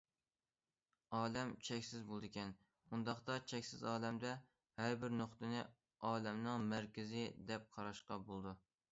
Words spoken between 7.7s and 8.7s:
قاراشقا بولىدۇ.